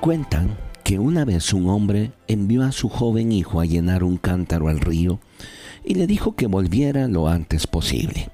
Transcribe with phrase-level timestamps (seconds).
[0.00, 4.68] Cuentan que una vez un hombre envió a su joven hijo a llenar un cántaro
[4.68, 5.18] al río
[5.84, 8.30] y le dijo que volviera lo antes posible.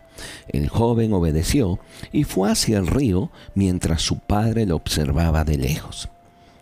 [0.48, 1.78] El joven obedeció
[2.12, 6.10] y fue hacia el río mientras su padre lo observaba de lejos.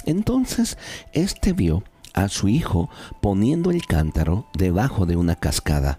[0.07, 0.79] Entonces
[1.13, 1.83] éste vio
[2.15, 2.89] a su hijo
[3.21, 5.99] poniendo el cántaro debajo de una cascada,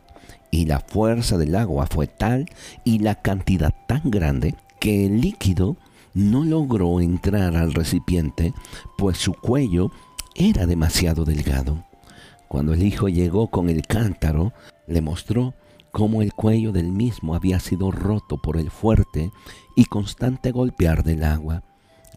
[0.51, 2.45] y la fuerza del agua fue tal
[2.83, 5.77] y la cantidad tan grande que el líquido
[6.13, 8.53] no logró entrar al recipiente,
[8.97, 9.91] pues su cuello
[10.35, 11.85] era demasiado delgado.
[12.47, 14.51] Cuando el hijo llegó con el cántaro,
[14.87, 15.53] le mostró
[15.91, 19.31] cómo el cuello del mismo había sido roto por el fuerte
[19.75, 21.63] y constante golpear del agua.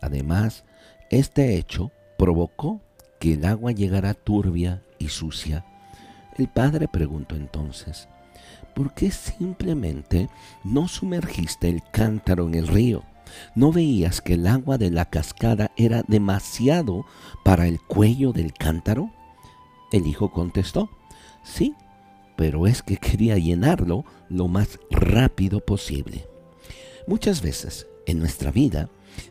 [0.00, 0.64] Además,
[1.10, 2.80] este hecho provocó
[3.20, 5.64] que el agua llegara turbia y sucia.
[6.36, 8.08] El padre preguntó entonces,
[8.74, 10.28] ¿por qué simplemente
[10.64, 13.02] no sumergiste el cántaro en el río?
[13.54, 17.04] ¿No veías que el agua de la cascada era demasiado
[17.44, 19.10] para el cuello del cántaro?
[19.92, 20.90] El hijo contestó,
[21.42, 21.74] sí,
[22.36, 26.26] pero es que quería llenarlo lo más rápido posible.
[27.06, 28.88] Muchas veces en nuestra vida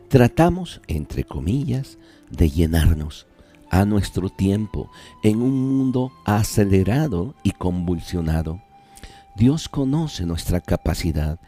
[0.08, 1.98] tratamos, entre comillas,
[2.30, 3.26] de llenarnos
[3.70, 4.90] a nuestro tiempo
[5.22, 8.63] en un mundo acelerado y convulsionado.
[9.36, 11.40] Dios conoce nuestra capacidad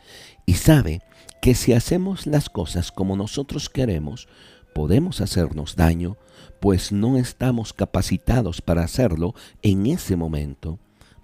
[0.44, 1.02] y sabe
[1.40, 4.26] que si hacemos las cosas como nosotros queremos,
[4.74, 6.16] podemos hacernos daño,
[6.60, 10.80] pues no estamos capacitados para hacerlo en ese momento.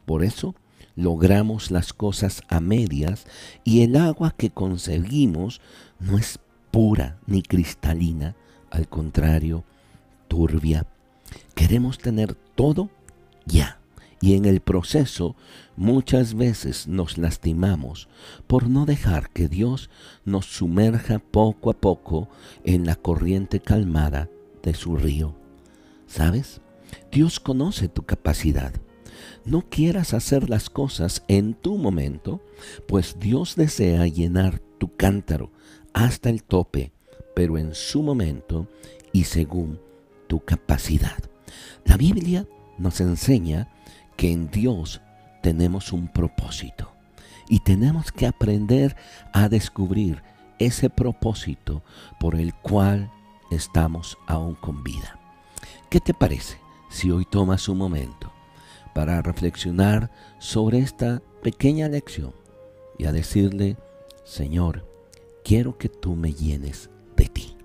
[0.07, 0.55] Por eso
[0.95, 3.27] logramos las cosas a medias
[3.65, 5.61] y el agua que conseguimos
[5.99, 6.39] no es
[6.71, 8.37] pura ni cristalina,
[8.71, 9.65] al contrario,
[10.29, 10.87] turbia.
[11.57, 12.89] Queremos tener todo
[13.47, 13.82] ya
[14.23, 15.35] y en el proceso
[15.77, 18.09] muchas veces nos lastimamos
[18.47, 19.91] por no dejar que Dios
[20.25, 22.29] nos sumerja poco a poco
[22.65, 24.31] en la corriente calmada
[24.63, 25.35] de su río.
[26.07, 26.61] ¿Sabes?
[27.11, 28.73] Dios conoce tu capacidad.
[29.45, 32.41] No quieras hacer las cosas en tu momento,
[32.87, 35.51] pues Dios desea llenar tu cántaro
[35.93, 36.93] hasta el tope,
[37.35, 38.69] pero en su momento
[39.13, 39.81] y según
[40.29, 41.19] tu capacidad.
[41.85, 42.47] La Biblia
[42.79, 43.69] nos enseña
[44.23, 45.01] que en Dios
[45.43, 46.93] tenemos un propósito
[47.49, 48.95] y tenemos que aprender
[49.33, 50.23] a descubrir
[50.61, 51.83] ese propósito
[52.21, 53.11] por el cual
[53.51, 55.19] estamos aún con vida.
[55.91, 56.57] ¿Qué te parece
[56.89, 58.33] si hoy tomas un momento
[58.95, 62.33] para reflexionar sobre esta pequeña lección
[63.01, 63.77] y a decirle,
[64.23, 64.87] Señor,
[65.43, 67.57] quiero que tú me llenes de ti?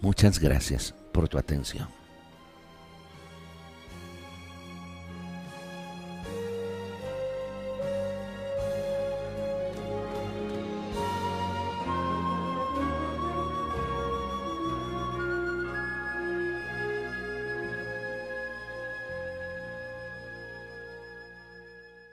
[0.00, 1.99] Muchas gracias por tu atención.